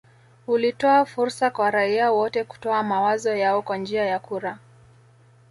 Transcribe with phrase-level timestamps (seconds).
[0.47, 4.59] Ulitoa fursa kwa raia wote kutoa mawazo yao kwa njia ya kura